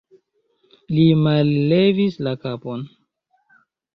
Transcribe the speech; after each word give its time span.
Li 0.93 1.03
mallevis 1.25 2.17
la 2.29 2.33
kapon. 2.47 2.81